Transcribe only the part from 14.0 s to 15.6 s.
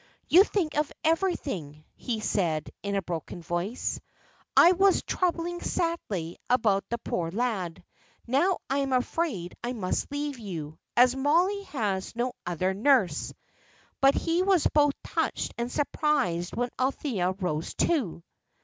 But he was both touched